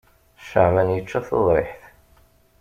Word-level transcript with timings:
Caɛban 0.49 0.93
yečča 0.93 1.19
taḍriḥt. 1.27 1.81